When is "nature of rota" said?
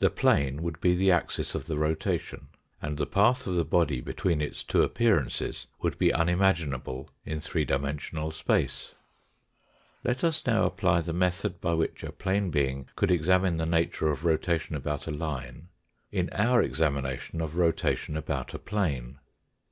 13.64-14.58